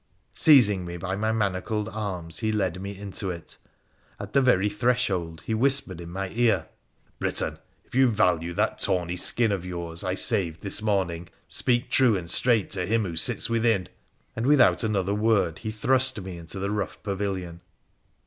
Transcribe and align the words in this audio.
Seizing 0.33 0.83
me 0.83 0.97
by 0.97 1.15
my 1.15 1.31
manacled 1.31 1.87
arms, 1.89 2.39
he 2.39 2.51
led 2.51 2.81
me 2.81 3.11
to 3.11 3.29
it. 3.29 3.57
At 4.19 4.33
the 4.33 4.41
very 4.41 4.67
threshold 4.67 5.43
he 5.45 5.53
whispered 5.53 6.01
in 6.01 6.09
my 6.09 6.29
ear 6.29 6.67
—'Briton, 7.19 7.59
if 7.85 7.93
you 7.93 8.09
value 8.09 8.51
that 8.53 8.79
tawny 8.79 9.15
skin 9.15 9.51
of 9.51 9.63
yours 9.63 10.03
I 10.03 10.15
saved 10.15 10.63
thi3 10.63 10.81
morning, 10.81 11.27
speak 11.47 11.91
true 11.91 12.17
and 12.17 12.27
straight 12.27 12.71
to 12.71 12.87
him 12.87 13.03
who 13.05 13.15
sits 13.15 13.47
within': 13.47 13.89
and 14.35 14.47
without 14.47 14.83
another 14.83 15.13
word 15.13 15.59
he 15.59 15.69
thrust 15.69 16.19
me 16.19 16.35
into 16.39 16.57
the 16.57 16.71
rough 16.71 16.97
pavilion. 17.03 17.61